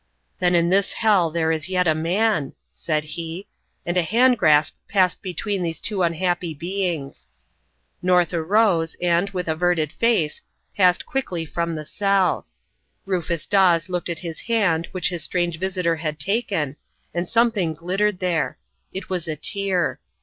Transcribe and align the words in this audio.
"Then 0.39 0.55
in 0.55 0.69
this 0.69 0.93
hell 0.93 1.29
there 1.29 1.51
is 1.51 1.69
yet 1.69 1.87
a 1.87 1.93
man," 1.93 2.53
said 2.71 3.03
he; 3.03 3.45
and 3.85 3.95
a 3.97 4.01
hand 4.01 4.39
grasp 4.39 4.73
passed 4.87 5.21
between 5.21 5.61
these 5.61 5.79
two 5.79 6.01
unhappy 6.01 6.55
beings. 6.55 7.27
North 8.01 8.33
arose, 8.33 8.95
and, 8.99 9.29
with 9.29 9.47
averted 9.47 9.91
face, 9.91 10.41
passed 10.75 11.05
quickly 11.05 11.45
from 11.45 11.75
the 11.75 11.85
cell. 11.85 12.47
Rufus 13.05 13.45
Dawes 13.45 13.89
looked 13.89 14.09
at 14.09 14.17
his 14.25 14.39
hand 14.39 14.87
which 14.91 15.09
his 15.09 15.23
strange 15.23 15.59
visitor 15.59 15.97
had 15.97 16.19
taken, 16.19 16.77
and 17.13 17.29
something 17.29 17.75
glittered 17.75 18.17
there. 18.17 18.57
It 18.91 19.07
was 19.07 19.27
a 19.27 19.35
tear. 19.35 19.99